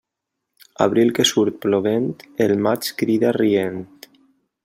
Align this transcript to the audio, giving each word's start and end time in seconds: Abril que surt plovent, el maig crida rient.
Abril 0.85 1.11
que 1.19 1.25
surt 1.31 1.59
plovent, 1.65 2.09
el 2.47 2.57
maig 2.69 2.91
crida 3.03 3.37
rient. 3.41 3.79